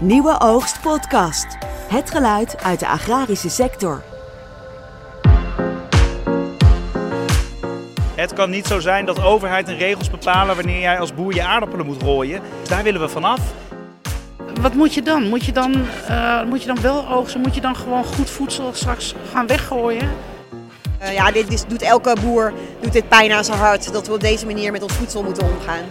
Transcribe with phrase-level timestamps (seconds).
[0.00, 1.46] Nieuwe Oogst Podcast.
[1.88, 4.02] Het geluid uit de agrarische sector.
[8.14, 11.42] Het kan niet zo zijn dat overheid en regels bepalen wanneer jij als boer je
[11.42, 12.40] aardappelen moet rooien.
[12.60, 13.40] Dus daar willen we vanaf.
[14.60, 15.28] Wat moet je dan?
[15.28, 15.74] Moet je dan,
[16.10, 17.40] uh, moet je dan wel oogsten?
[17.40, 20.10] Moet je dan gewoon goed voedsel straks gaan weggooien?
[21.02, 24.12] Uh, ja, dit is, doet elke boer doet dit pijn aan zijn hart dat we
[24.12, 25.84] op deze manier met ons voedsel moeten omgaan.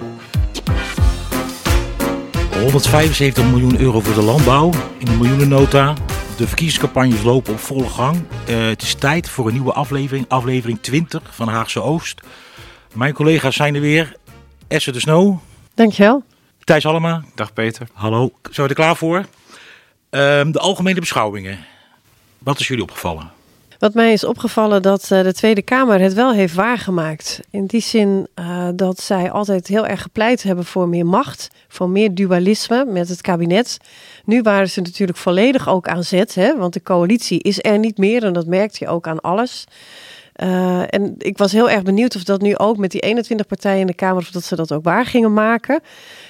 [2.58, 5.94] 175 miljoen euro voor de landbouw in de miljoenennota.
[6.38, 8.24] De verkiezingscampagnes lopen op volle gang.
[8.50, 12.22] Uh, het is tijd voor een nieuwe aflevering, aflevering 20 van Haagse Oost.
[12.94, 14.16] Mijn collega's zijn er weer.
[14.68, 15.38] Esther de Snow.
[15.74, 16.24] Dankjewel.
[16.64, 17.24] Thijs Allema.
[17.36, 17.88] Dag Peter.
[17.94, 18.32] Hallo.
[18.42, 19.18] Zijn we er klaar voor?
[19.18, 19.26] Uh,
[20.52, 21.66] de algemene beschouwingen.
[22.38, 23.32] Wat is jullie opgevallen?
[23.80, 27.40] Wat mij is opgevallen dat uh, de Tweede Kamer het wel heeft waargemaakt.
[27.50, 31.90] In die zin uh, dat zij altijd heel erg gepleit hebben voor meer macht, voor
[31.90, 33.78] meer dualisme met het kabinet.
[34.26, 37.98] Nu waren ze natuurlijk volledig ook aan zet, hè, want de coalitie is er niet
[37.98, 39.66] meer en dat merkt je ook aan alles.
[40.44, 43.80] Uh, en ik was heel erg benieuwd of dat nu ook met die 21 partijen
[43.80, 45.82] in de Kamer, of dat ze dat ook waar gingen maken.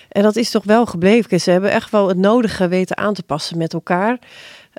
[0.10, 1.42] En dat is toch wel gebleven.
[1.42, 4.20] Ze hebben echt wel het nodige weten aan te passen met elkaar.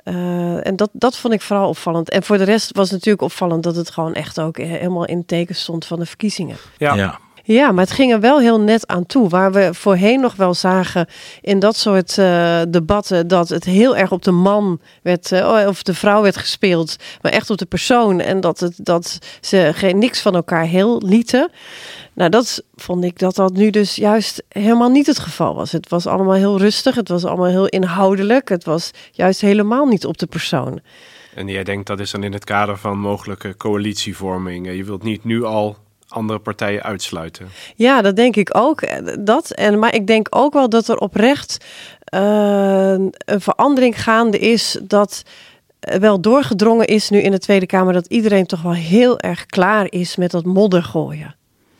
[0.03, 2.09] Uh, en dat, dat vond ik vooral opvallend.
[2.09, 5.25] En voor de rest was het natuurlijk opvallend dat het gewoon echt ook helemaal in
[5.25, 6.57] teken stond van de verkiezingen.
[6.77, 6.93] Ja.
[6.93, 7.19] ja.
[7.51, 9.29] Ja, maar het ging er wel heel net aan toe.
[9.29, 11.07] Waar we voorheen nog wel zagen
[11.41, 15.83] in dat soort uh, debatten dat het heel erg op de man werd, uh, of
[15.83, 18.19] de vrouw werd gespeeld, maar echt op de persoon.
[18.19, 21.51] En dat, het, dat ze geen, niks van elkaar heel lieten.
[22.13, 25.71] Nou, dat vond ik dat dat nu dus juist helemaal niet het geval was.
[25.71, 28.49] Het was allemaal heel rustig, het was allemaal heel inhoudelijk.
[28.49, 30.79] Het was juist helemaal niet op de persoon.
[31.35, 34.75] En jij denkt dat is dan in het kader van mogelijke coalitievorming.
[34.75, 35.77] Je wilt niet nu al
[36.09, 37.47] andere partijen uitsluiten.
[37.75, 38.83] Ja, dat denk ik ook.
[39.25, 39.51] Dat.
[39.51, 41.65] En, maar ik denk ook wel dat er oprecht
[42.13, 45.23] uh, een verandering gaande is dat
[45.79, 49.91] wel doorgedrongen is nu in de Tweede Kamer dat iedereen toch wel heel erg klaar
[49.91, 51.35] is met dat modder gooien.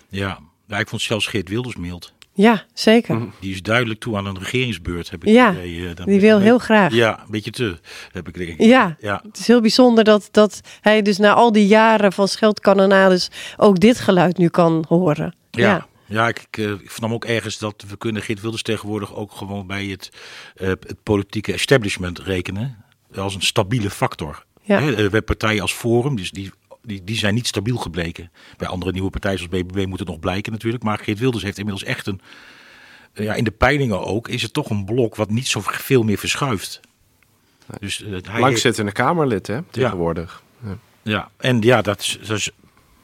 [0.10, 2.14] Ja, ja ik vond zelfs Geert Wilders mild.
[2.42, 3.22] Ja, zeker.
[3.40, 5.10] Die is duidelijk toe aan een regeringsbeurt.
[5.10, 6.94] Heb ik ja, idee, dan die wil heel graag.
[6.94, 7.80] Ja, een beetje te,
[8.12, 8.62] heb ik denk ik.
[8.62, 12.28] Ja, ja, het is heel bijzonder dat, dat hij dus na al die jaren van
[12.28, 15.36] scheldkanonades ook dit geluid nu kan horen.
[15.52, 15.68] Ja.
[15.68, 15.88] ja.
[16.06, 19.68] Ja, ik, ik, ik vernam ook ergens dat we kunnen Geert Wilders tegenwoordig ook gewoon
[19.68, 20.10] bij het,
[20.62, 22.86] uh, het politieke establishment rekenen.
[23.16, 24.46] Als een stabiele factor.
[24.62, 24.80] Ja.
[24.80, 26.52] He, we hebben partijen als Forum, dus die
[26.82, 28.32] die, die zijn niet stabiel gebleken.
[28.58, 30.84] Bij andere nieuwe partijen zoals BBB moet het nog blijken natuurlijk.
[30.84, 32.22] Maar Geert Wilders heeft inmiddels echt een...
[33.14, 36.18] Ja, in de peilingen ook is het toch een blok wat niet zo veel meer
[36.18, 36.80] verschuift.
[37.80, 40.44] Dus, uh, hij Langzittende Kamerlid hè, tegenwoordig.
[40.64, 41.30] Ja, ja.
[41.38, 42.52] en ja, dat is, dat is,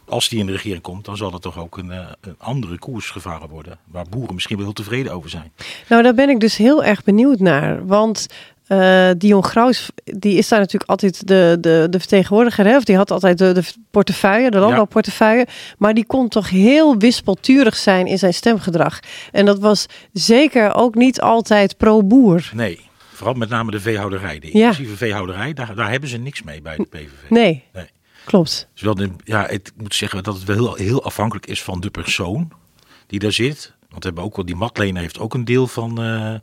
[0.05, 2.79] als die in de regering komt, dan zal er toch ook een, uh, een andere
[2.79, 3.79] koers gevaren worden.
[3.85, 5.51] Waar boeren misschien wel heel tevreden over zijn.
[5.89, 7.87] Nou, daar ben ik dus heel erg benieuwd naar.
[7.87, 8.27] Want
[8.67, 12.65] uh, Dion Graus, die is daar natuurlijk altijd de, de, de vertegenwoordiger.
[12.65, 12.75] Hè?
[12.75, 15.45] Of die had altijd de, de portefeuille, de landbouwportefeuille.
[15.47, 15.53] Ja.
[15.77, 18.99] Maar die kon toch heel wispelturig zijn in zijn stemgedrag.
[19.31, 22.49] En dat was zeker ook niet altijd pro-boer.
[22.53, 22.79] Nee,
[23.13, 24.39] vooral met name de veehouderij.
[24.39, 24.97] De inclusieve ja.
[24.97, 27.29] veehouderij, daar, daar hebben ze niks mee bij de PVV.
[27.29, 27.89] Nee, nee.
[28.25, 28.67] klopt.
[28.73, 31.79] Dus wel de, ja, ik moet zeggen dat het wel heel, heel afhankelijk is van
[31.79, 32.51] de persoon
[33.07, 33.73] die daar zit.
[33.95, 36.35] Want we hebben ook wel, die Matlener heeft ook een deel van, uh,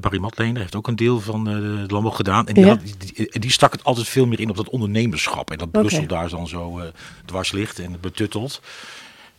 [0.00, 1.54] Barry Matlener heeft ook een deel van uh,
[1.86, 2.46] de landbouw gedaan.
[2.48, 2.70] En die, Ja.
[2.70, 5.50] had, die, die stak het altijd veel meer in op dat ondernemerschap.
[5.50, 5.70] En dat.
[5.70, 6.84] Brussel daar dan zo uh,
[7.24, 8.60] dwars ligt en betuttelt.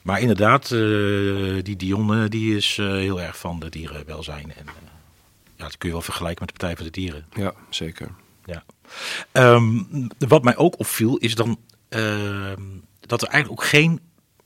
[0.01, 4.53] Maar inderdaad, uh, die Dion uh, die is uh, heel erg van de dierenwelzijn.
[4.55, 4.65] En
[5.55, 7.25] ja, dat kun je wel vergelijken met de Partij voor de Dieren.
[7.33, 8.09] Ja, zeker.
[8.45, 8.63] Ja.
[9.31, 12.61] Um, wat mij ook opviel is dan ehm,
[12.99, 13.99] dat er eigenlijk ook geen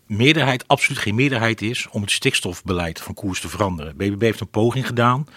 [0.09, 3.97] meerderheid, absoluut geen meerderheid is om het stikstofbeleid van koers te veranderen.
[3.97, 5.27] BBB heeft een poging gedaan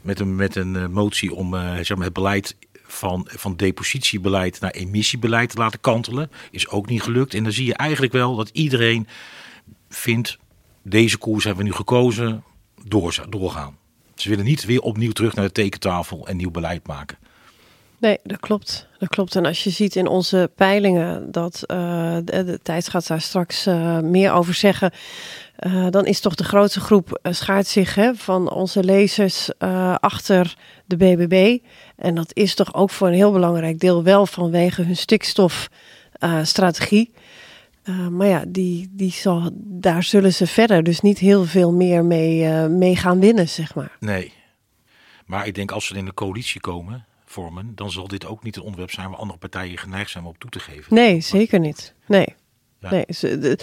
[0.00, 4.60] met een, met een uh, motie om uh, zeg maar het beleid van, van depositiebeleid
[4.60, 6.30] naar emissiebeleid te laten kantelen.
[6.50, 7.34] Is ook niet gelukt.
[7.34, 9.06] En dan zie je eigenlijk wel dat iedereen
[9.88, 10.38] vindt,
[10.82, 12.44] deze koers hebben we nu gekozen,
[12.84, 13.76] door, doorgaan.
[14.14, 17.18] Ze willen niet weer opnieuw terug naar de tekentafel en nieuw beleid maken.
[17.98, 18.88] Nee, dat klopt.
[18.98, 19.36] Dat klopt.
[19.36, 23.98] En als je ziet in onze peilingen dat uh, de, tijd gaat daar straks uh,
[23.98, 24.92] meer over zeggen.
[25.66, 29.58] Uh, dan is toch de grootste groep schaart zich hè, van onze lezers
[30.00, 30.56] achter
[30.86, 31.58] de BBB.
[31.96, 37.12] En dat is toch ook voor een heel belangrijk deel wel vanwege hun stikstofstrategie.
[38.10, 42.48] maar ja, die, die zal, daar zullen ze verder dus niet heel veel meer mee,
[42.68, 43.96] mee gaan winnen, zeg maar.
[44.00, 44.32] Nee.
[45.26, 48.56] Maar ik denk als ze in de coalitie komen, vormen, dan zal dit ook niet
[48.56, 50.94] een onderwerp zijn waar andere partijen geneigd zijn om op toe te geven.
[50.94, 51.94] Nee, zeker niet.
[52.06, 52.34] Nee.
[52.80, 52.90] Ja.
[52.90, 53.58] Nee, de,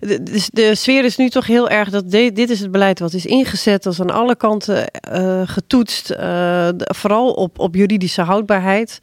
[0.00, 3.12] de, de, sfeer is nu toch heel erg dat de- dit is het beleid wat
[3.12, 3.82] is ingezet.
[3.82, 6.10] Dat is aan alle kanten eh, getoetst.
[6.10, 8.98] eh, vooral op, op juridische houdbaarheid.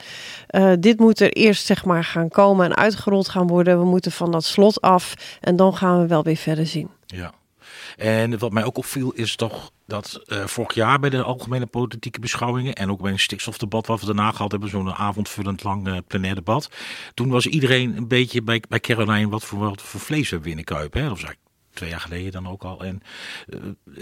[0.48, 3.80] Eh, dit moet er eerst zeg maar gaan komen en uitgerold gaan worden.
[3.80, 6.90] We moeten van dat slot af en dan gaan we wel weer verder zien.
[7.06, 7.34] Ja.
[7.96, 12.20] En wat mij ook opviel is toch dat eh, vorig jaar bij de algemene politieke
[12.20, 15.98] beschouwingen en ook bij een stikstofdebat wat we daarna gehad hebben, zo'n avondvullend lang eh,
[16.08, 16.70] plenair debat.
[17.14, 20.58] Toen was iedereen een beetje bij, bij Caroline wat voor, wat voor vlees we in
[20.58, 20.94] de kuip.
[20.94, 21.02] Hè?
[21.02, 21.34] Dat was
[21.74, 22.84] twee jaar geleden dan ook al.
[22.84, 23.02] En
[23.50, 23.60] eh,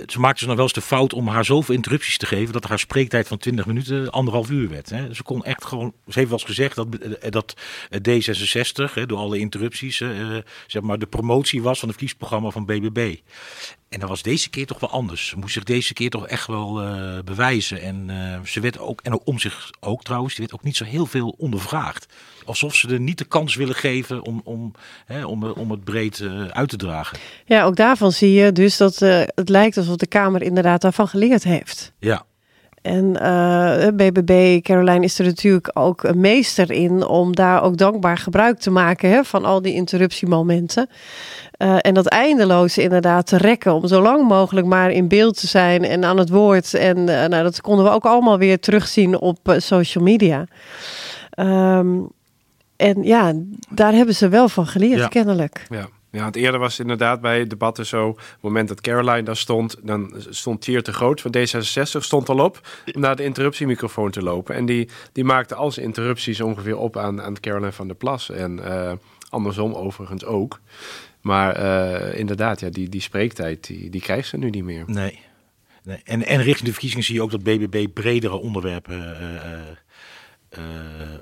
[0.08, 2.64] ze maakte ze nog wel eens de fout om haar zoveel interrupties te geven dat
[2.64, 4.90] haar spreektijd van 20 minuten anderhalf uur werd.
[4.90, 5.14] Hè?
[5.14, 6.88] Ze kon echt gewoon, ze heeft wel eens gezegd dat,
[7.30, 7.54] dat
[7.90, 9.98] eh, D66 hè, door alle interrupties
[10.68, 13.16] zeg maar de promotie was van het verkiezingsprogramma van BBB.
[13.94, 15.28] En dat was deze keer toch wel anders.
[15.28, 17.82] Ze moest zich deze keer toch echt wel eh, bewijzen.
[17.82, 20.76] En eh, ze werd ook, en ook om zich ook trouwens, die werd ook niet
[20.76, 22.06] zo heel veel ondervraagd.
[22.46, 24.74] Alsof ze er niet de kans willen geven om, om,
[25.06, 27.18] hè, om, om het breed eh, uit te dragen.
[27.46, 31.08] Ja, ook daarvan zie je dus dat eh, het lijkt alsof de Kamer inderdaad daarvan
[31.08, 31.94] geleerd heeft.
[32.00, 32.26] Ja,
[32.84, 38.18] En eh, BBB, Caroline is er natuurlijk ook een meester in om daar ook dankbaar
[38.18, 40.90] gebruik te maken hè, van al die interruptiemomenten.
[41.52, 45.48] Eh, en dat eindeloos inderdaad te rekken om zo lang mogelijk maar in beeld te
[45.48, 46.74] zijn en aan het woord.
[46.74, 50.46] En eh, nou, dat konden we ook allemaal weer terugzien op social media.
[51.30, 52.00] Ehm,
[52.76, 53.34] en ja,
[53.70, 55.08] daar hebben ze wel van geleerd, Ja.
[55.08, 55.66] kennelijk.
[55.70, 55.88] Ja.
[56.14, 58.08] Ja, want eerder was het inderdaad bij debatten zo...
[58.08, 59.76] op het moment dat Caroline daar stond...
[59.82, 62.68] dan stond Thier te groot van D66 stond al op...
[62.94, 64.56] om naar de interruptiemicrofoon te lopen.
[64.56, 68.30] En die, die maakte al zijn interrupties ongeveer op aan, aan Caroline van der Plas.
[68.30, 68.92] En eh,
[69.30, 70.60] andersom overigens ook.
[71.22, 74.84] Maar eh, inderdaad, ja, die, die spreektijd die, die krijgt ze nu niet meer.
[74.88, 75.20] nee.
[75.84, 76.02] nee.
[76.04, 79.60] En, en richting de verkiezingen zie je ook dat BBB bredere onderwerpen eh,
[80.54, 80.62] eh,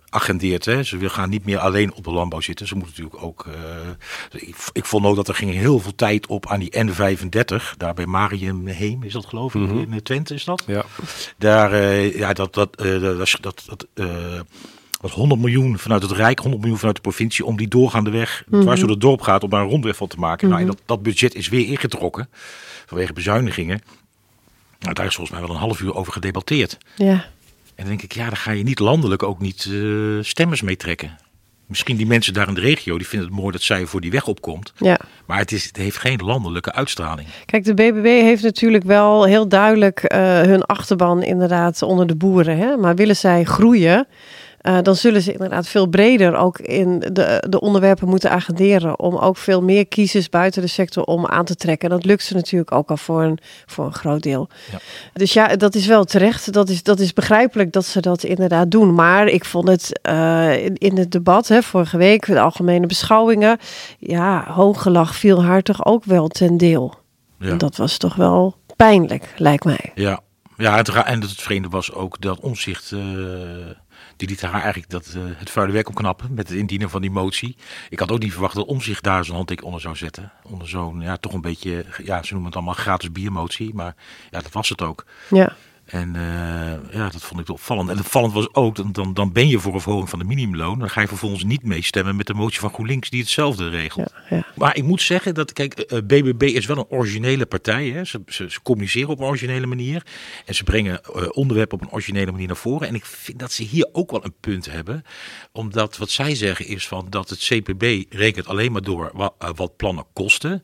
[0.09, 0.65] agendeert.
[0.65, 0.83] Hè.
[0.83, 2.67] Ze wil- gaan niet meer alleen op de landbouw zitten.
[2.67, 3.45] Ze moeten natuurlijk ook.
[3.47, 7.77] eh, ik, ik vond ook dat er ging heel veel tijd op aan die N35.
[7.77, 9.61] Daar bij Marium Heem is dat geloof ik.
[9.69, 10.63] In eh, Twente is dat.
[10.67, 10.85] Ja.
[11.37, 14.39] Daar, eh, ja, dat, dat, eh, dat, dat, dat, eh,
[15.01, 18.43] wat 100 miljoen vanuit het Rijk, 100 miljoen vanuit de provincie, om die doorgaande weg,
[18.61, 20.49] dwars door het dorp gaat, om daar een rondweg van te maken.
[20.49, 22.29] nou, en dat, dat budget is weer ingetrokken
[22.85, 23.81] vanwege bezuinigingen.
[24.79, 26.77] Nou, daar is volgens mij wel een half uur over gedebatteerd.
[26.95, 27.25] Ja.
[27.75, 30.75] En dan denk ik, ja, daar ga je niet landelijk ook niet eh, stemmers mee
[30.75, 31.17] trekken.
[31.71, 34.11] Misschien die mensen daar in de regio, die vinden het mooi dat zij voor die
[34.11, 34.73] weg opkomt.
[34.77, 34.99] ja.
[35.25, 37.27] Maar het, is, het heeft geen landelijke uitstraling.
[37.45, 42.57] Kijk, de BBB heeft natuurlijk wel heel duidelijk eh, hun achterban inderdaad onder de boeren.
[42.57, 42.77] Hè?
[42.77, 44.07] Maar willen zij groeien,
[44.61, 48.99] eh, dan zullen ze inderdaad veel breder ook in de, de onderwerpen moeten agenderen.
[48.99, 51.89] Om ook veel meer kiezers buiten de sector om aan te trekken.
[51.89, 54.49] En dat lukt ze natuurlijk ook al voor een, voor een groot deel.
[54.71, 54.77] Ja.
[55.13, 56.53] Dus ja, dat is wel terecht.
[56.53, 58.93] Dat is, dat is begrijpelijk dat ze dat inderdaad doen.
[58.93, 63.57] Maar ik vond het eh, in, in het debat hè, vorige week, de algemene beschouwingen.
[63.99, 66.95] Ja, hooggelach viel haar toch ook wel ten deel.
[67.39, 67.49] Ja.
[67.49, 69.91] En Dat was toch wel pijnlijk, lijkt mij.
[69.95, 70.19] Ja,
[70.57, 72.93] ja het, en het vreemde was ook dat omzicht.
[74.21, 77.11] Die liet haar eigenlijk dat, eh, het vuile werk opknappen met het indienen van die
[77.11, 77.55] motie.
[77.89, 80.31] Ik had ook niet verwacht dat omzicht daar zijn handtekening onder zou zetten.
[80.43, 83.73] Onder zo'n, ja, toch een beetje, ja, ze noemen het allemaal gratis biermotie.
[83.73, 83.95] Maar
[84.31, 85.05] ja, dat was het ook.
[85.29, 85.55] Ja,
[85.91, 87.89] En eh, ja, dat vond ik opvallend.
[87.89, 90.79] En opvallend was ook, dan, dan, dan ben je voor een verhoging van de minimumloon.
[90.79, 94.13] Dan ga je vervolgens niet meestemmen met de motie van GroenLinks die hetzelfde regelt.
[94.29, 94.45] ja, ja.
[94.55, 97.87] Maar ik moet zeggen dat, kijk, eh, BBB is wel een originele partij.
[97.87, 98.03] Hè.
[98.03, 100.05] Ze, ze, ze communiceren op een originele manier.
[100.45, 102.87] En ze brengen eh, onderwerpen op een originele manier naar voren.
[102.87, 105.03] En ik vind dat ze hier ook wel een punt hebben.
[105.51, 109.49] Omdat wat zij zeggen is van dat het CPB rekent alleen maar door wat, eh,
[109.55, 110.63] wat plannen kosten.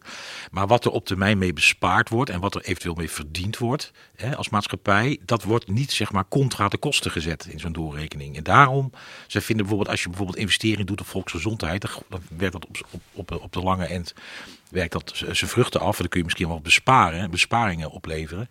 [0.51, 3.91] Maar wat er op termijn mee bespaard wordt en wat er eventueel mee verdiend wordt
[4.15, 5.16] hè, als maatschappij.
[5.25, 8.37] Dat wordt niet zeg maar contra de kosten gezet in zo'n doorrekening.
[8.37, 8.91] En daarom,
[9.27, 11.81] ze vinden bijvoorbeeld als je bijvoorbeeld investering doet op volksgezondheid.
[11.81, 14.13] Dan, werkt dat op, op, op, op de lange end
[14.69, 15.95] werkt dat zijn vruchten af.
[15.95, 18.49] En dan kun je misschien wel besparen, besparingen opleveren.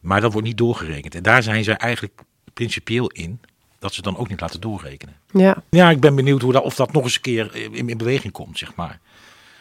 [0.00, 1.14] Maar dat wordt niet doorgerekend.
[1.14, 3.40] En daar zijn zij eigenlijk principieel in
[3.78, 5.14] dat ze dan ook niet laten doorrekenen.
[5.32, 5.62] ja.
[5.70, 8.32] Ja, ik ben benieuwd hoe dat, of dat nog eens een keer in, in beweging
[8.32, 9.00] komt, zeg maar.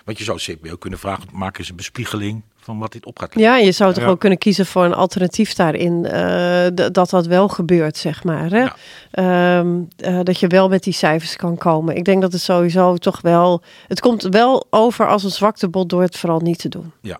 [0.05, 3.19] Want je zou het CPO kunnen vragen, maken ze een bespiegeling van wat dit op
[3.19, 3.57] gaat leveren.
[3.60, 4.10] ja je zou toch Ja.
[4.10, 6.05] ook kunnen kiezen voor een alternatief daarin.
[6.05, 8.50] eh, dat dat wel gebeurt, zeg maar.
[8.50, 8.57] Hè?
[8.63, 8.75] Ja.
[9.12, 9.67] Ehm,
[9.98, 11.95] eh, dat je wel met die cijfers kan komen.
[11.95, 13.62] Ik denk dat het sowieso toch wel...
[13.88, 16.91] Het komt wel over als een zwaktebod door het vooral niet te doen.
[17.01, 17.19] Ja.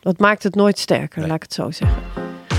[0.00, 1.26] Dat maakt het nooit sterker, Nee.
[1.28, 1.98] laat ik het zo zeggen.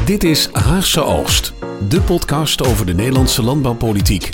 [0.06, 1.54] Dit is Haagse Oogst,
[1.90, 4.30] de podcast over de Nederlandse landbouwpolitiek.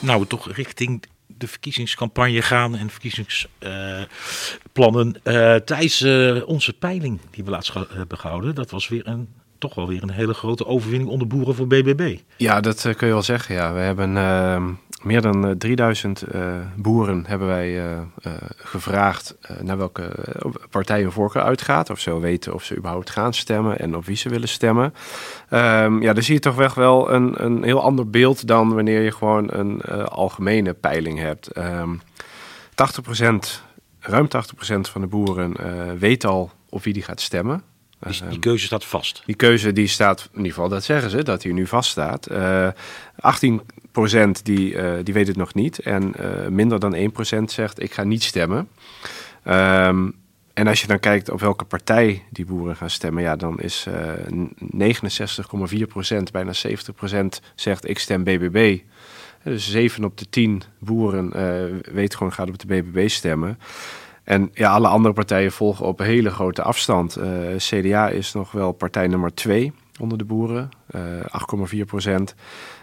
[0.00, 1.02] Nou, we toch richting
[1.42, 5.22] de verkiezingscampagne gaan en verkiezingsplannen.
[5.22, 9.28] Eh tijdens eh, onze peiling die we laatst hebben gehouden, dat was weer een,
[9.62, 12.16] toch wel weer een hele grote overwinning onder boeren voor BBB.
[12.36, 13.54] Ja, dat eh, kun je wel zeggen.
[13.54, 13.72] Ja.
[13.72, 14.64] We hebben ehm,
[15.02, 16.40] Meer dan eh, 3000 eh,
[16.76, 21.90] boeren hebben wij eh, eh, gevraagd eh, naar welke eh, partij hun voorkeur uitgaat.
[21.90, 24.94] Of ze wel weten of ze überhaupt gaan stemmen en op wie ze willen stemmen.
[25.48, 29.00] Ehm, ja, dan zie je toch echt wel een, een heel ander beeld dan wanneer
[29.00, 31.46] je gewoon een eh, algemene peiling hebt.
[31.46, 31.94] Ehm
[32.72, 33.34] 80%,
[34.00, 37.62] ruim 80% van de boeren eh, weet al op wie die gaat stemmen.
[38.06, 39.22] Die, Ehm, die keuze staat vast.
[39.26, 42.26] die keuze die staat, in ieder geval dat zeggen ze, dat die nu vaststaat.
[42.26, 42.68] Eh
[43.20, 45.78] 18% die, eh, die weet het nog niet.
[45.78, 48.68] En eh, minder dan 1% zegt ik ga niet stemmen.
[49.42, 50.10] Ehm,
[50.54, 53.86] en als je dan kijkt op welke partij die boeren gaan stemmen, ja, dan is
[53.88, 54.12] eh
[54.56, 58.78] 69,4%, bijna 70% zegt ik stem BBB.
[59.44, 63.58] Dus 7 op de 10 boeren eh weet gewoon gaat op de BBB stemmen.
[64.24, 67.16] En ja, alle andere partijen volgen op hele grote afstand.
[67.16, 71.00] Eh, CDA is nog wel partij nummer 2 onder de boeren, eh
[71.74, 72.34] 8,4 procent.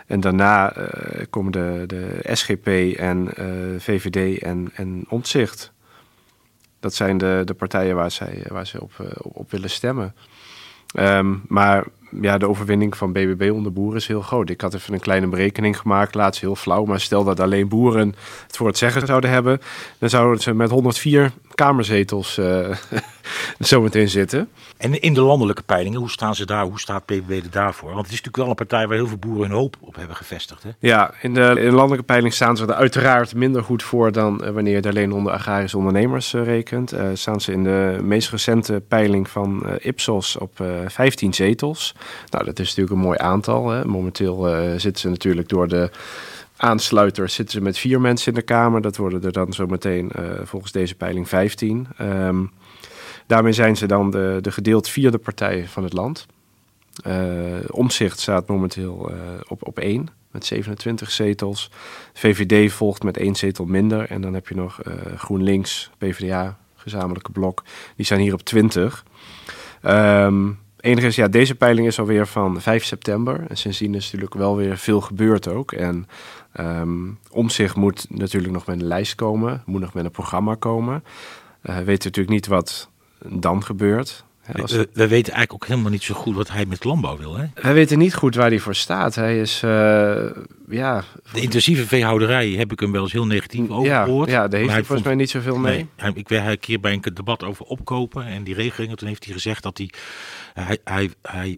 [0.09, 2.67] En daarna eh, komen de, de SGP
[2.97, 3.45] en eh,
[3.79, 5.71] VVD en, en Omtzigt.
[6.79, 10.15] Dat zijn de, de partijen waar zij, waar zij op, eh, op, op willen stemmen.
[10.93, 11.85] Ehm, maar
[12.21, 14.49] ja, de overwinning van BBB onder boeren is heel groot.
[14.49, 16.85] Ik had even een kleine berekening gemaakt, laatst heel flauw.
[16.85, 18.15] Maar stel dat alleen boeren
[18.47, 19.59] het voor het zeggen zouden hebben...
[19.97, 22.69] dan zouden ze met 104 kamerzetels eh
[23.59, 24.49] zometeen zitten.
[24.77, 26.63] En in de landelijke peilingen, hoe staan ze daar?
[26.63, 27.93] Hoe staat PVV er daarvoor?
[27.93, 30.15] Want het is natuurlijk wel een partij waar heel veel boeren hun hoop op hebben
[30.15, 30.63] gevestigd.
[30.63, 30.69] Hè?
[30.79, 34.11] Ja, in de, in de landelijke peiling staan ze er uiteraard minder goed voor...
[34.11, 36.91] dan eh, wanneer je het alleen onder agrarische ondernemers eh, rekent.
[36.91, 41.95] Eh, staan ze in de meest recente peiling van Ipsos op eh 15 zetels.
[42.29, 43.69] Nou, dat is natuurlijk een mooi aantal.
[43.69, 43.85] Hè.
[43.85, 45.91] Momenteel zitten ze natuurlijk door de
[46.59, 48.81] aansluiters zitten ze met vier mensen in de Kamer.
[48.81, 51.87] Dat worden er dan zometeen uh, volgens deze peiling 15.
[52.01, 52.51] Um,
[53.29, 56.25] daarmee zijn ze dan de, de gedeeld vierde partij van het land.
[57.07, 59.17] Uh, Omzicht staat momenteel uh,
[59.47, 61.71] op, op één met 27 zetels.
[62.13, 64.09] VVD volgt met één zetel minder.
[64.09, 67.63] En dan heb je nog uh, GroenLinks, PvdA, gezamenlijke blok.
[67.95, 69.05] Die zijn hier op 20.
[69.85, 73.45] Um, enige is, ja, deze peiling is alweer van 5 september.
[73.47, 75.71] En sindsdien is natuurlijk wel weer veel gebeurd ook.
[75.71, 76.07] En
[76.59, 79.63] um, Omzicht moet natuurlijk nog met een lijst komen.
[79.65, 81.03] Moet nog met een programma komen.
[81.63, 82.88] Uh, we weten natuurlijk niet wat
[83.25, 84.23] dan gebeurt.
[84.53, 87.37] We, we, weten eigenlijk ook helemaal niet zo goed wat hij met landbouw wil.
[87.37, 87.45] Hè?
[87.53, 89.15] Hij weet niet goed waar hij voor staat.
[89.15, 89.71] Hij is, uh,
[90.69, 91.03] ja...
[91.33, 94.29] De intensieve veehouderij heb ik hem wel eens heel negatief over ja, gehoord.
[94.29, 95.75] Ja, daar heeft hij volgens mij niet zoveel mee.
[95.75, 98.97] Nee, hij, ik werd een keer bij een debat over opkopen en die regelingen.
[98.97, 99.89] Toen heeft hij gezegd dat hij,
[100.53, 101.57] hij, hij, hij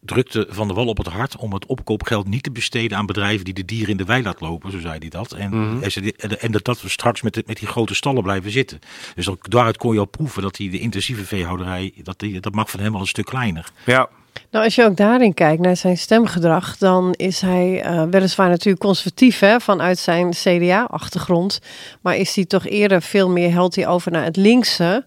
[0.00, 3.44] drukte Van der Wal op het hart om het opkoopgeld niet te besteden aan bedrijven
[3.44, 5.32] die de dieren in de wei laat lopen, zo zei hij dat.
[5.32, 5.58] En, Mhm.
[5.58, 6.30] mm -hmm.
[6.38, 8.80] en dat, dat we straks met, de, met die grote stallen blijven zitten.
[9.14, 12.54] Dus dat, daaruit kon je al proeven dat hij de intensieve veehouderij, dat, die, dat
[12.54, 13.68] mag van hem wel een stuk kleiner.
[13.84, 14.08] Ja.
[14.50, 18.84] Nou, als je ook daarin kijkt naar zijn stemgedrag, dan is hij uh, weliswaar natuurlijk
[18.84, 21.60] conservatief hè, vanuit zijn CDA-achtergrond.
[22.00, 25.04] Maar is hij toch eerder veel meer helt hij over naar het linkse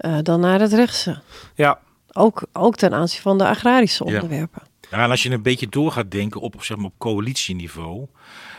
[0.00, 1.20] uh, dan naar het rechtse.
[1.54, 1.78] Ja,
[2.18, 4.62] ook, ook ten aanzien van de agrarische onderwerpen.
[4.80, 4.98] Ja.
[4.98, 8.06] ja, en als je een beetje door gaat denken op, zeg maar, op coalitieniveau,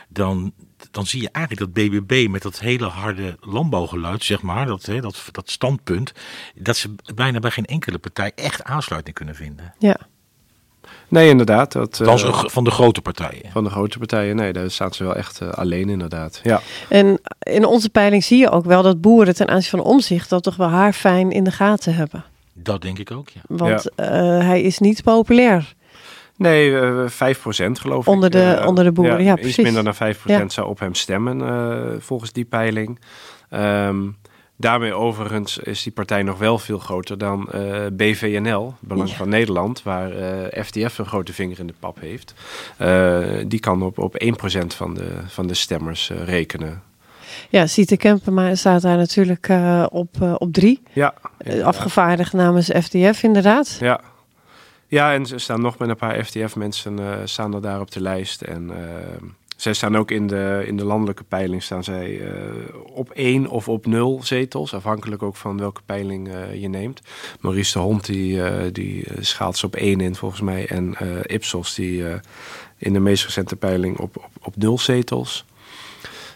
[0.10, 0.54] dan,
[0.92, 5.02] dan zie je eigenlijk dat BBB met dat hele harde landbouwgeluid, zeg maar, dat, hè,
[5.02, 6.12] dat, dat standpunt,
[6.56, 9.74] dat ze bijna bij geen enkele partij echt aansluiting kunnen vinden.
[9.78, 9.98] Ja.
[11.08, 11.72] Nee, inderdaad.
[11.72, 13.52] Dat, uh, van de grote partijen.
[13.52, 16.40] Van de grote partijen, nee, daar staan ze wel echt uh, alleen inderdaad.
[16.44, 16.62] Ja.
[16.90, 20.44] En in onze peiling zie je ook wel dat boeren ten aanzien van omzicht dat
[20.44, 22.26] toch wel haar fijn in de gaten hebben.
[22.62, 23.42] Dat denk ik ook, ja.
[23.48, 24.38] Want ja.
[24.40, 25.74] Uh, hij is niet populair.
[26.36, 27.12] Nee, uh, 5%
[27.72, 28.32] geloof onder ik.
[28.32, 30.50] De, uh, onder de boeren, ja, ja Iets minder dan 5% ja.
[30.50, 33.00] zou op hem stemmen uh, volgens die peiling.
[33.50, 34.18] Um,
[34.56, 39.16] daarmee overigens is die partij nog wel veel groter dan uh, BVNL, Belang ja.
[39.16, 42.34] van Nederland, waar uh, FDF een grote vinger in de pap heeft.
[42.82, 44.28] Uh, die kan op, op 1%
[44.68, 46.84] van de, van de stemmers rekenen.
[47.50, 50.82] Ja, Siete Kempenma staat daar natuurlijk uh, op, uh, op drie.
[50.94, 51.14] Ja.
[51.64, 53.78] Afgevaardigd namens FDF, inderdaad.
[53.80, 54.02] Ja.
[54.88, 58.02] Ja, en ze staan nog met een paar FDF-mensen uh, staan er daar op de
[58.02, 58.42] lijst.
[58.42, 58.72] En
[59.56, 62.22] zij staan ook in de, in de landelijke peiling staan zij
[62.94, 64.74] op één of op nul zetels.
[64.74, 67.02] Afhankelijk ook van welke peiling je neemt.
[67.40, 68.42] Maurice de Hond die,
[68.72, 70.68] die schaalt ze op één in volgens mij.
[70.68, 72.04] En Ipsos die
[72.78, 75.46] in de meest recente peiling op, op, op nul zetels.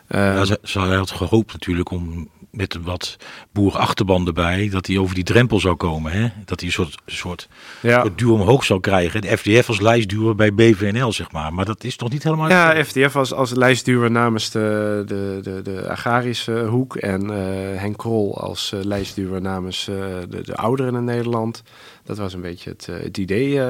[0.09, 3.15] Uh, ja, ze, ze had gehoopt natuurlijk om met wat
[3.51, 6.11] boerachterban erbij, dat hij over die drempel zou komen.
[6.11, 6.27] Hè?
[6.45, 7.47] Dat hij een soort, soort,
[7.81, 8.01] ja.
[8.01, 9.21] soort duw omhoog zou krijgen.
[9.21, 11.53] De FDF als lijstduwer bij BVNL, zeg maar.
[11.53, 12.49] Maar dat is toch niet helemaal...
[12.49, 16.95] Ja, FDF als, als lijstduwer namens de, de, de, de agrarische hoek.
[16.95, 17.37] En uh,
[17.79, 19.95] Henk Krol als uh, lijstduwer namens uh,
[20.29, 21.63] de, de ouderen in Nederland.
[22.03, 23.61] Dat was een beetje het, het idee,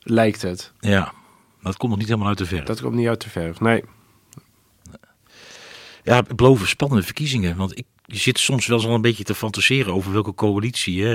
[0.00, 0.72] lijkt het.
[0.80, 1.12] Ja,
[1.62, 2.64] dat komt nog niet helemaal uit de verf.
[2.64, 3.82] Dat komt niet uit de verf, nee.
[6.06, 7.56] Ja, beloven spannende verkiezingen.
[7.56, 11.04] Want ik, je zit soms wel eens al een beetje te fantaseren over welke coalitie
[11.04, 11.14] hè,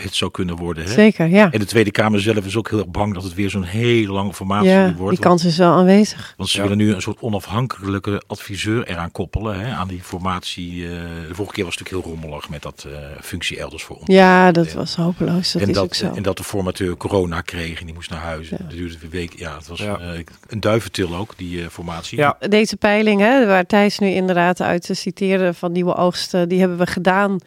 [0.00, 0.84] het zou kunnen worden.
[0.84, 0.90] Hè?
[0.92, 1.50] Zeker, ja.
[1.52, 4.12] En de Tweede Kamer zelf is ook heel erg bang dat het weer zo'n hele
[4.12, 4.96] lange formatie Ja, wordt.
[4.96, 6.34] die Want- kans is wel aanwezig.
[6.36, 6.62] Want ze Ja.
[6.62, 9.60] willen nu een soort onafhankelijke adviseur eraan koppelen.
[9.60, 10.84] Hè, aan die formatie.
[10.84, 10.90] eh,
[11.28, 14.04] de vorige keer was het natuurlijk heel rommelig met dat eh, functie elders voor ons.
[14.06, 15.52] Ja, dat was hopeloos.
[15.52, 16.12] Dat en, is dat, ook zo.
[16.14, 18.48] en dat de formateur corona kreeg en die moest naar huis.
[18.48, 18.56] Ja.
[18.56, 19.38] Dat duurde een week.
[19.38, 19.98] Ja, het was Ja.
[19.98, 22.18] eh, een duiventil ook, die eh, formatie.
[22.18, 22.36] Ja.
[22.48, 25.94] Deze peiling, hè, waar Thijs nu inderdaad uit te citeren van Nieuwe
[26.26, 27.38] Oogsten, die hebben we gedaan.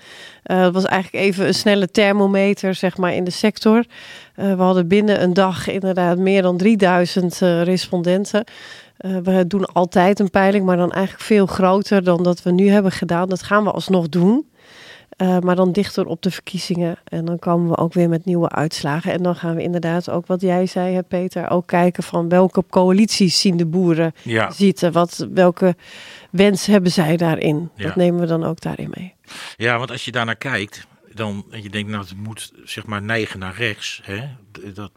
[0.43, 3.85] Eh, Het was eigenlijk even een snelle thermometer, zeg maar, in de sector.
[4.35, 8.43] Eh, we hadden binnen een dag inderdaad meer dan 3000 eh, respondenten.
[8.97, 12.69] Eh, we doen altijd een peiling, maar dan eigenlijk veel groter dan dat we nu
[12.69, 13.29] hebben gedaan.
[13.29, 14.49] Dat gaan we alsnog doen.
[15.19, 16.97] Eh, maar dan dichter op de verkiezingen.
[17.03, 19.11] En dan komen we ook weer met nieuwe uitslagen.
[19.11, 22.63] En dan gaan we inderdaad ook, wat jij zei, hè, Peter, ook kijken van welke
[22.69, 24.51] coalities zien de boeren Ja.
[24.51, 24.91] zitten.
[24.91, 25.75] Wat, welke
[26.31, 27.69] wens hebben zij daarin?
[27.75, 27.85] Ja.
[27.85, 29.13] Dat nemen we dan ook daarin mee.
[29.57, 33.01] Ja, want als je daarnaar kijkt, dan en je denkt, nou, het moet zeg maar
[33.01, 34.01] neigen naar rechts.
[34.03, 34.27] Hè?
[34.73, 34.91] Dat,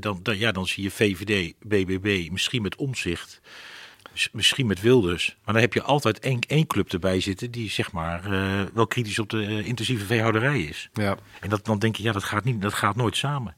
[0.00, 3.40] dan, dan, ja, dan zie je VVD, BBB, misschien met omzicht,
[4.32, 5.36] misschien met Wilders.
[5.44, 8.86] Maar dan heb je altijd één, één club erbij zitten die zeg maar eh, wel
[8.86, 10.88] kritisch op de eh, intensieve veehouderij is.
[10.92, 11.16] Ja.
[11.40, 13.56] En dat, dan denk je, ja, dat gaat, niet, dat gaat nooit samen.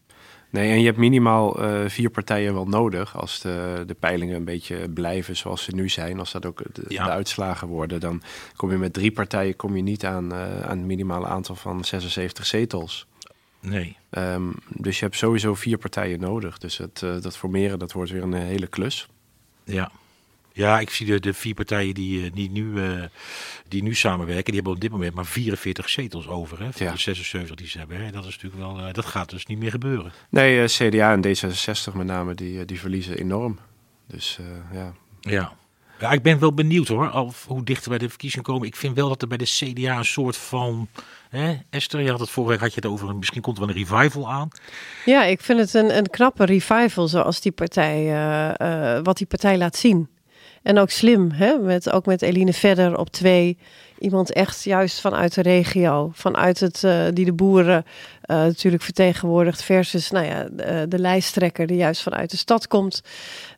[0.50, 3.16] Nee, en je hebt minimaal eh, vier partijen wel nodig.
[3.16, 6.18] Als de, de peilingen een beetje blijven zoals ze nu zijn.
[6.18, 7.04] Als dat ook de, Ja.
[7.04, 8.00] de uitslagen worden.
[8.00, 8.22] Dan
[8.56, 12.46] kom je met drie partijen kom je niet aan, aan het minimale aantal van 76
[12.46, 13.06] zetels.
[13.60, 13.96] Nee.
[14.10, 16.58] Ehm, dus je hebt sowieso vier partijen nodig.
[16.58, 19.08] Dus het, dat formeren, dat wordt weer een hele klus.
[19.64, 19.90] Ja.
[20.60, 23.02] Ja, ik zie de, de vier partijen die, eh, die, nu, eh,
[23.68, 26.58] die nu samenwerken, die hebben op dit moment maar 44 zetels over.
[26.58, 26.92] Hè, van Ja.
[26.92, 28.04] de 76 die ze hebben.
[28.04, 28.10] Hè.
[28.10, 30.12] Dat is natuurlijk wel, eh, dat gaat dus niet meer gebeuren.
[30.30, 33.58] Nee, CDA en D66 met name, die, die verliezen enorm.
[34.06, 34.92] Dus eh, ja.
[35.20, 35.52] Ja.
[36.00, 38.66] Ja, ik ben wel benieuwd hoor, of hoe dichter bij de verkiezingen komen.
[38.66, 40.88] Ik vind wel dat er bij de CDA een soort van...
[41.28, 43.76] Hè, Esther, je had het vorige week had je het over, misschien komt er wel
[43.76, 44.48] een revival aan.
[45.04, 48.04] Ja, ik vind het een, een knappe revival zoals die partij,
[49.02, 50.08] wat die partij laat zien.
[50.62, 51.58] En ook slim, hè?
[51.58, 53.58] Met, ook met Eline Verder op twee.
[54.00, 57.84] Iemand echt juist vanuit de regio, vanuit het, eh, die de boeren
[58.22, 59.62] eh, natuurlijk vertegenwoordigt.
[59.62, 63.02] Versus nou ja, de, de lijsttrekker die juist vanuit de stad komt.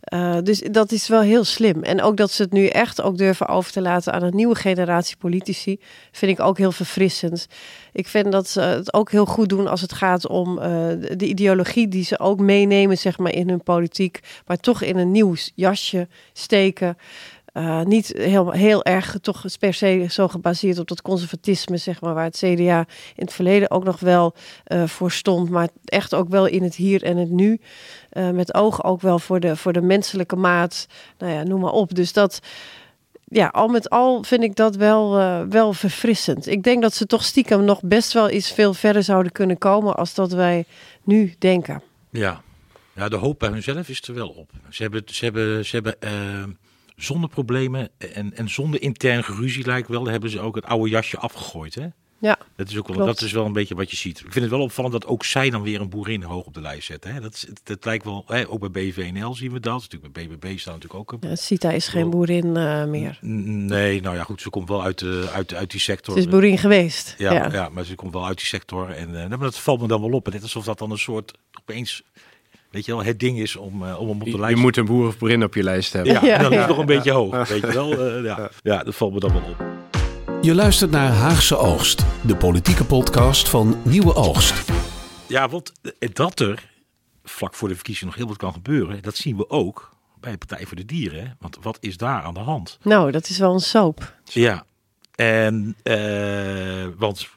[0.02, 1.82] Eh, dus dat is wel heel slim.
[1.82, 4.54] En ook dat ze het nu echt ook durven over te laten aan een nieuwe
[4.54, 5.80] generatie politici.
[6.12, 7.46] Vind ik ook heel verfrissend.
[7.92, 10.68] Ik vind dat ze het ook heel goed doen als het gaat om eh,
[11.16, 14.20] de ideologie die ze ook meenemen zeg maar, in hun politiek.
[14.46, 16.96] Maar toch in een nieuw jasje steken.
[17.52, 22.14] Eh, niet heel, heel erg toch per se zo gebaseerd op dat conservatisme, zeg maar,
[22.14, 22.78] waar het CDA
[23.14, 24.34] in het verleden ook nog wel
[24.64, 27.60] eh, voor stond, maar echt ook wel in het hier en het nu.
[28.10, 30.86] Eh, met oog ook wel voor de, voor de menselijke maat,
[31.18, 31.94] nou ja, noem maar op.
[31.94, 32.40] Dus dat,
[33.24, 35.10] ja, al met al vind ik dat wel,
[35.48, 36.46] wel verfrissend.
[36.46, 39.96] Ik denk dat ze toch stiekem nog best wel iets veel verder zouden kunnen komen
[39.96, 40.64] als dat wij
[41.02, 41.82] nu denken.
[42.10, 42.42] Ja.
[42.94, 44.50] ja, de hoop bij hunzelf is er wel op.
[44.68, 46.44] Ze hebben, ze hebben, ze hebben eh,
[46.96, 51.18] zonder problemen en, en zonder intern geruzie lijkt wel, hebben ze ook het oude jasje
[51.18, 51.74] afgegooid.
[51.74, 51.86] Hè?
[52.18, 53.12] Ja, Dat is, ook wel, Klopt.
[53.18, 54.18] dat is wel een beetje wat je ziet.
[54.20, 56.60] Ik vind het wel opvallend dat ook zij dan weer een boerin hoog op de
[56.60, 57.14] lijst zetten.
[57.14, 57.20] Hè?
[57.20, 58.48] Dat, is- dat lijkt wel, hè?
[58.48, 59.80] ook bij BVNL zien we dat.
[59.80, 63.18] Natuurlijk bij BBB staat natuurlijk ook een ja Sita is geen boerin eh, meer.
[63.20, 66.14] Nee, nou ja, goed, ze komt wel uit, de, uit, uit die sector.
[66.14, 67.14] Ze is boerin geweest.
[67.18, 67.68] ja, Ja, ja.
[67.68, 68.90] maar ze komt wel uit die sector.
[68.90, 70.32] En maar dat valt me dan wel op.
[70.32, 72.02] Net alsof dat dan een soort, opeens,
[72.72, 74.60] weet je wel, het ding is om, eh, om hem op de Je, lijst je
[74.62, 76.12] moet een boer of boerin op je lijst hebben.
[76.12, 78.06] Ja, Ja, dan is nog een beetje hoog, weet je wel.
[78.08, 78.50] eh, ja.
[78.62, 79.64] ja, dat valt me dan wel op.
[80.44, 84.70] Je luistert naar Haagse Oogst, de politieke podcast van Nieuwe Oogst.
[85.26, 86.70] Ja, want eh, dat er
[87.24, 90.38] vlak voor de verkiezingen nog heel wat kan gebeuren, dat zien we ook bij de
[90.38, 91.36] Partij voor de Dieren.
[91.40, 92.78] Want wat is daar aan de hand?
[92.82, 94.14] Nou, dat is wel een soap.
[94.24, 94.64] Ja,
[95.14, 97.28] en eh, want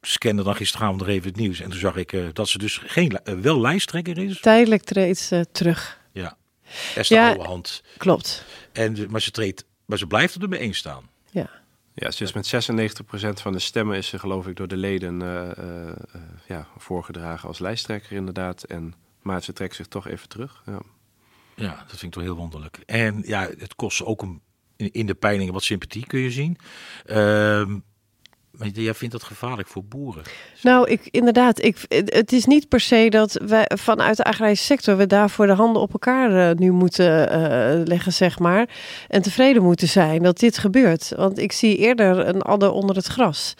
[0.00, 2.80] scande dan gisteravond nog even het nieuws en toen zag ik eh, dat ze dus
[2.84, 4.40] geen, eh, wel lijsttrekker is.
[4.40, 6.00] Tijdelijk treedt ze terug.
[6.12, 6.36] Ja,
[6.94, 7.28] Esther Ja.
[7.28, 7.82] Ouwehand.
[7.96, 8.44] Klopt.
[8.72, 11.08] En, de- maar, ze treedt, maar ze blijft er mee eens staan.
[11.30, 11.50] Ja.
[11.94, 15.22] Ja, ze is met 96% van de stemmen is ze geloof ik door de leden
[15.22, 15.94] eh, eh, eh,
[16.48, 18.62] ja, voorgedragen als lijsttrekker inderdaad.
[18.62, 20.62] En, maar ze trekt zich toch even terug.
[20.66, 20.80] Ja.
[21.56, 22.78] Ja, dat vind ik toch heel wonderlijk.
[22.86, 24.40] En ja, het kost ook een,
[24.76, 26.56] in, in de peilingen wat sympathie, kun je zien.
[27.06, 27.78] Ehm,
[28.58, 30.22] maar jij vindt dat gevaarlijk voor boeren?
[30.62, 34.96] Nou, ik, inderdaad, ik, het is niet per se dat wij vanuit de agrarische sector
[34.96, 38.68] we daarvoor de handen op elkaar eh, nu moeten eh, leggen, zeg maar.
[39.08, 41.12] En tevreden moeten zijn dat dit gebeurt.
[41.16, 43.54] Want ik zie eerder een adder onder het gras.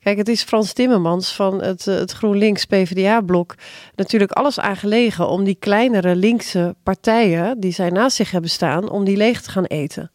[0.00, 3.54] Kijk, het is Frans Timmermans van het, eh, het GroenLinks PvdA-blok
[3.94, 9.04] natuurlijk alles aangelegen om die kleinere linkse partijen die zij naast zich hebben staan, om
[9.04, 10.10] die leeg te gaan eten.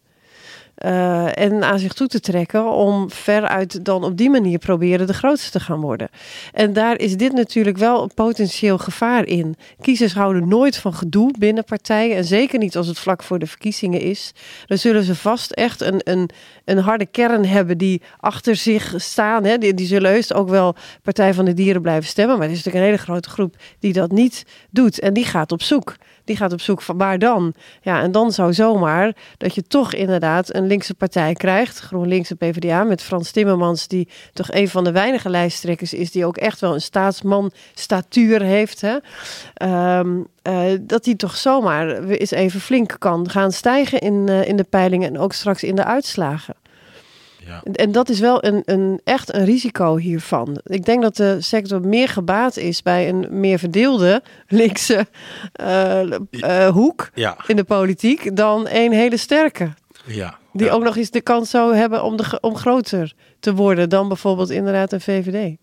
[0.82, 5.14] Eh, en aan zich toe te trekken om veruit dan op die manier proberen de
[5.14, 6.10] grootste te gaan worden.
[6.54, 9.56] En daar is dit natuurlijk wel een potentieel gevaar in.
[9.82, 13.48] Kiezers houden nooit van gedoe binnen partijen en zeker niet als het vlak voor de
[13.48, 14.34] verkiezingen is.
[14.66, 16.30] Dan zullen ze vast echt een, een,
[16.66, 19.44] een harde kern hebben die achter zich staan.
[19.44, 19.58] Hè.
[19.58, 22.86] Die, zullen heus ook wel Partij van de Dieren blijven stemmen, maar er is natuurlijk
[22.86, 25.96] een hele grote groep die dat niet doet en die gaat op zoek.
[26.24, 27.54] Die gaat op zoek van waar dan?
[27.82, 31.80] Ja, en dan zou zomaar dat je toch inderdaad een linkse partij krijgt.
[31.80, 36.26] GroenLinks en PvdA met Frans Timmermans, die toch een van de weinige lijsttrekkers is die
[36.26, 38.82] ook echt wel een staatsman statuur heeft.
[38.82, 38.98] Hè?
[39.54, 40.10] Ehm,
[40.42, 44.64] eh, dat die toch zomaar eens even flink kan gaan stijgen in, eh, in de
[44.70, 46.56] peilingen en ook straks in de uitslagen.
[47.46, 47.62] Ja.
[47.74, 50.60] En- dat is wel een, een, echt een risico hiervan.
[50.64, 55.08] Ik denk dat de sector meer gebaat is bij een meer verdeelde linkse
[55.52, 59.70] eh, hoek Ja, in de politiek dan een hele sterke.
[60.06, 60.38] Ja.
[60.54, 60.74] Die ja.
[60.74, 64.50] ook nog eens de kans zou hebben om, de, om groter te worden dan bijvoorbeeld
[64.50, 65.58] inderdaad een VVD.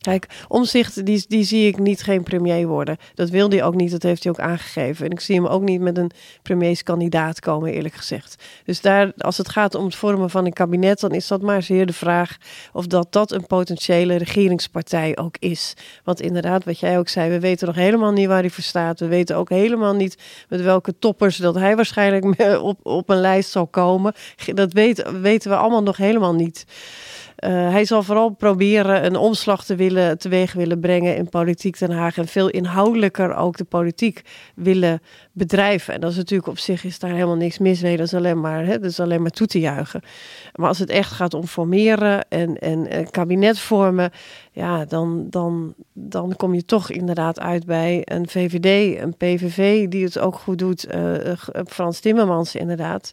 [0.00, 2.96] Kijk, Omzicht, die, die zie ik niet geen premier worden.
[3.14, 5.04] Dat wil hij ook niet, dat heeft hij ook aangegeven.
[5.04, 6.10] En ik zie hem ook niet met een
[6.42, 8.44] premierskandidaat komen, eerlijk gezegd.
[8.64, 11.62] Dus daar, als het gaat om het vormen van een kabinet, dan is dat maar
[11.62, 12.36] zeer de vraag
[12.72, 15.74] of dat dat een potentiële regeringspartij ook is.
[16.04, 19.00] Want inderdaad, wat jij ook zei, we weten nog helemaal niet waar hij voor staat.
[19.00, 23.50] We weten ook helemaal niet met welke toppers dat hij waarschijnlijk op, op een lijst
[23.50, 24.14] zal komen.
[24.54, 26.64] Dat weten, weten we allemaal nog helemaal niet.
[27.40, 31.90] Eh, hij zal vooral proberen een omslag te willen, teweeg willen brengen in politiek Den
[31.90, 32.18] Haag.
[32.18, 34.22] En veel inhoudelijker ook de politiek
[34.54, 35.94] willen bedrijven.
[35.94, 37.96] En dat is natuurlijk op zich is daar helemaal niks mis mee.
[37.96, 40.02] Dat is alleen maar, hè, dat is alleen maar toe te juichen.
[40.54, 44.10] Maar als het echt gaat om formeren en, en kabinet vormen.
[44.52, 50.04] Ja, dan, dan, dan kom je toch inderdaad uit bij een VVD, een PVV die
[50.04, 50.84] het ook goed doet.
[50.84, 51.32] eh,
[51.66, 53.12] Frans Timmermans inderdaad.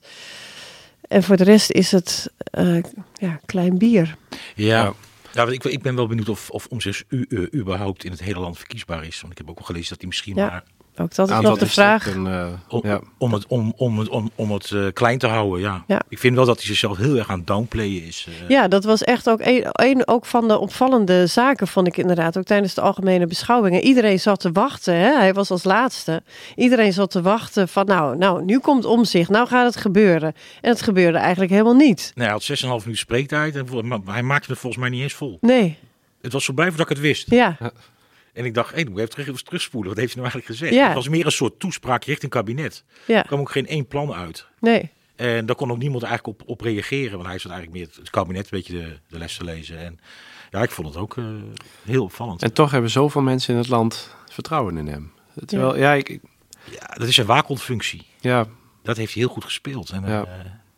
[1.01, 2.83] En voor de rest is het eh,
[3.13, 4.17] ja, klein bier.
[4.55, 4.93] Ja.
[5.33, 6.67] Ja, want ik, ik ben wel benieuwd of, of
[7.09, 9.21] u, eh, überhaupt in het hele land verkiesbaar is.
[9.21, 10.45] Want ik heb ook al gelezen dat hij misschien Ja.
[10.49, 10.63] maar
[11.01, 12.07] Ook dat is nog de vraag.
[12.15, 12.99] eh, om, ja.
[13.17, 15.59] om het, om, om het, om, om het eh, klein te houden.
[15.61, 15.83] Ja.
[15.87, 16.01] Ja.
[16.09, 18.27] Ik vind wel dat hij zichzelf heel erg aan het downplayen is.
[18.41, 18.49] eh.
[18.49, 22.37] Ja, dat was echt ook een, een ook van de opvallende zaken, vond ik inderdaad.
[22.37, 23.81] Ook tijdens de algemene beschouwingen.
[23.83, 24.93] Iedereen zat te wachten.
[24.93, 25.17] Hè?
[25.17, 26.23] Hij was als laatste.
[26.55, 29.29] Iedereen zat te wachten van nou, nou, nu komt om zich.
[29.29, 30.33] Nou gaat het gebeuren.
[30.61, 32.11] En het gebeurde eigenlijk helemaal niet.
[32.15, 33.55] Nou, hij had 6,5 minuten spreektijd.
[33.55, 33.67] En
[34.05, 35.37] hij maakte het volgens mij niet eens vol.
[35.41, 35.77] Nee,
[36.21, 37.29] Het was zo blij dat ik het wist.
[37.31, 37.57] ja.
[38.37, 39.89] En ik dacht, hé, dan moet ik even terug, terugspoelen.
[39.89, 40.81] Wat heeft hij nou eigenlijk gezegd?
[40.81, 40.85] Ja.
[40.87, 42.83] Het was meer een soort toespraak richting kabinet.
[43.05, 44.47] Ja, Er kwam ook geen één plan uit.
[44.59, 44.89] nee.
[45.15, 47.11] En daar kon ook niemand eigenlijk op, op reageren.
[47.17, 49.77] Want hij zat eigenlijk meer het kabinet een beetje de, de les te lezen.
[49.79, 49.99] En
[50.51, 51.25] ja, ik vond het ook eh,
[51.83, 52.43] heel opvallend.
[52.43, 55.11] En toch hebben zoveel mensen in het land vertrouwen in hem.
[55.45, 56.21] Terwijl, ja, ik, ik-
[56.71, 58.05] ja, dat is zijn waakhondfunctie.
[58.19, 58.45] ja,
[58.83, 59.89] Dat heeft hij heel goed gespeeld.
[59.89, 60.21] En, Ja.
[60.23, 60.29] eh,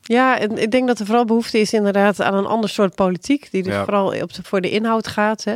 [0.10, 3.48] Ja, en ik denk dat er vooral behoefte is inderdaad aan een ander soort politiek.
[3.52, 3.84] Die dus Ja.
[3.84, 5.44] vooral op de, voor de inhoud gaat.
[5.44, 5.56] Hè.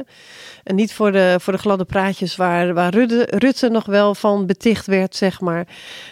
[0.64, 4.46] En niet voor de, voor de gladde praatjes waar, waar Rutte, Rutte nog wel van
[4.46, 5.68] beticht werd, zeg maar.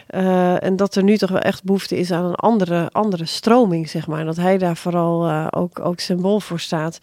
[0.08, 3.90] Eh, en dat er nu toch wel echt behoefte is aan een andere, andere stroming,
[3.90, 4.26] zeg maar.
[4.26, 7.00] Dat hij daar vooral eh, ook, ook symbool voor staat.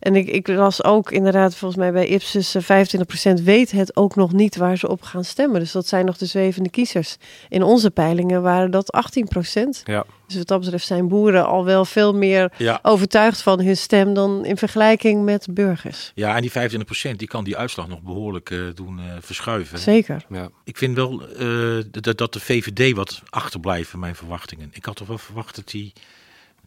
[0.00, 4.16] En ik, ik las ook inderdaad, volgens mij bij Ipsos, eh, 25% weet het ook
[4.16, 5.60] nog niet waar ze op gaan stemmen.
[5.60, 7.16] Dus dat zijn nog de zwevende kiezers.
[7.48, 9.82] In onze peilingen waren dat 18%.
[9.84, 10.04] ja.
[10.32, 12.78] Dus wat dat betreft zijn boeren al wel veel meer ja.
[12.82, 16.12] overtuigd van hun stem dan in vergelijking met burgers.
[16.14, 19.78] ja, en die 25% die kan die uitslag nog behoorlijk eh, doen eh, verschuiven.
[19.78, 20.24] Zeker.
[20.28, 20.50] ja.
[20.64, 24.70] Ik vind wel eh, dat, dat de VVD wat achterblijft in mijn verwachtingen.
[24.72, 25.92] Ik had toch wel verwacht dat die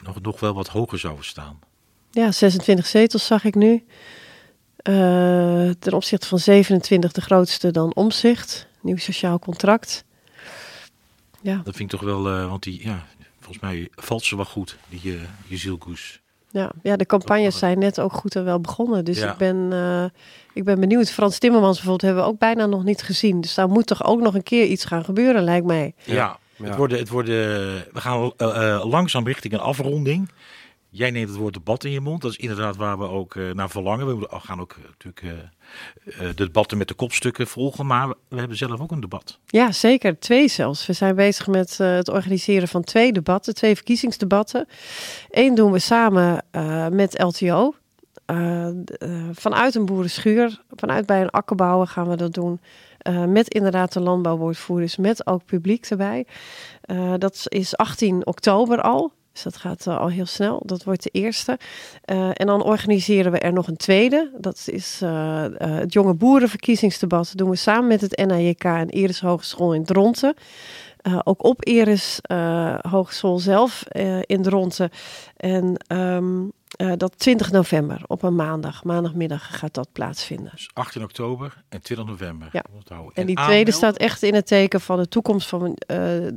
[0.04, 1.60] nog, nog wel wat hoger zou staan.
[2.12, 3.84] Ja, 26 zetels zag ik nu.
[4.76, 8.68] Eh, ten opzichte van 27 de grootste dan omzicht.
[8.82, 10.04] Nieuw sociaal contract.
[11.42, 13.06] Ja, Dat vind ik toch wel, eh, want die, ja,
[13.46, 16.22] volgens mij valt ze wel goed, die uh, Jezilkoes.
[16.52, 16.72] ja.
[16.84, 19.06] ja, de campagnes zijn net ook goed en wel begonnen.
[19.06, 19.32] Dus Ja.
[19.32, 20.06] ik, ben, eh,
[20.54, 21.12] ik ben benieuwd.
[21.12, 23.42] Frans Timmermans bijvoorbeeld hebben we ook bijna nog niet gezien.
[23.42, 25.94] Dus daar moet toch ook nog een keer iets gaan gebeuren, lijkt mij.
[26.04, 26.14] Ja,
[26.58, 26.66] Ja.
[26.66, 27.36] Het worden, het worden,
[27.94, 30.30] we gaan eh, eh, langzaam richting een afronding.
[30.96, 32.22] Jij neemt het woord debat in je mond.
[32.22, 34.20] Dat is inderdaad waar we ook eh, naar verlangen.
[34.20, 35.50] We gaan ook eh, natuurlijk
[36.06, 37.86] eh, de debatten met de kopstukken volgen.
[37.86, 39.40] Maar we, hebben zelf ook een debat.
[39.46, 40.20] Ja, zeker.
[40.20, 40.86] Twee zelfs.
[40.86, 44.68] We zijn bezig met het organiseren van twee debatten, twee verkiezingsdebatten.
[45.30, 46.46] Eén doen we samen
[46.92, 47.74] met LTO.
[49.32, 52.60] Vanuit een boerenschuur, vanuit bij een akkerbouwer gaan we dat doen.
[53.28, 56.26] Met inderdaad de landbouwwoordvoerders, met ook publiek erbij.
[57.18, 59.12] Dat is 18 oktober al.
[59.36, 60.62] Dus dat gaat eh, al heel snel.
[60.66, 61.60] Dat wordt de eerste.
[62.02, 64.32] Eh, en dan organiseren we er nog een tweede.
[64.38, 67.28] Dat is eh, het Jonge Boerenverkiezingsdebat.
[67.28, 70.34] Dat doen we samen met het NAJK en Iris Hogeschool in Dronten.
[71.24, 73.84] Ook op Eris uh, Hogeschool zelf
[74.22, 74.90] in Dronten.
[75.38, 80.52] En um, uh, dat 20 november op een maandag, maandagmiddag gaat dat plaatsvinden.
[80.52, 82.50] Dus 18 oktober en 20 november.
[82.52, 82.64] Ja.
[82.88, 86.28] En, en die tweede staat echt in het teken van de toekomst van uh,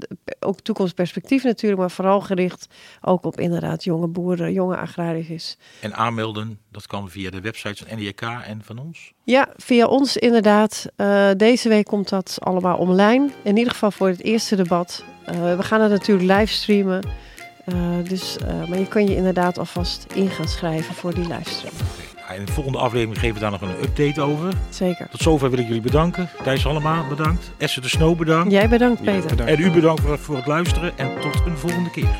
[0.41, 2.69] ook toekomstperspectief natuurlijk, maar vooral gericht
[3.01, 5.57] ook op inderdaad jonge boeren, jonge agrariërs.
[5.81, 9.13] En aanmelden, dat kan via de websites van NDK en van ons?
[9.23, 10.87] Ja, via ons inderdaad.
[10.97, 13.31] Uh, deze week komt dat allemaal online.
[13.43, 15.05] In ieder geval voor het eerste debat.
[15.25, 17.03] we gaan het natuurlijk livestreamen.
[17.73, 21.75] Uh, dus, uh, maar je kan je inderdaad alvast in gaan schrijven voor die livestream.
[22.37, 24.53] In de volgende aflevering geven we daar nog een update over.
[24.71, 25.09] Zeker.
[25.11, 26.29] Tot zover wil ik jullie bedanken.
[26.43, 27.51] Thijs allemaal bedankt.
[27.57, 28.53] Esther de Snow bedankt.
[28.53, 29.29] Jij bedankt Peter.
[29.29, 29.53] Bedankt.
[29.53, 32.17] En u bedankt voor het luisteren en tot een volgende keer.